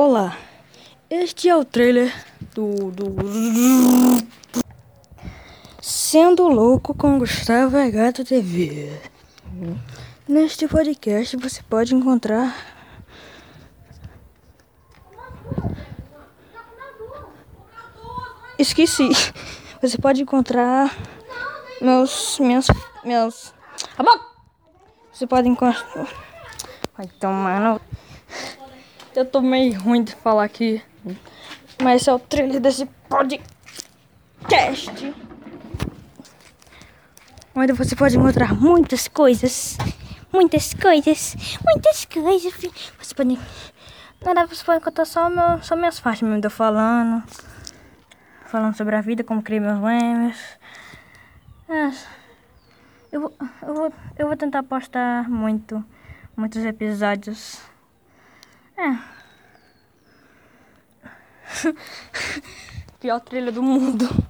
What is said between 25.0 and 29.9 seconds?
Você pode encontrar Vai tomar eu tô meio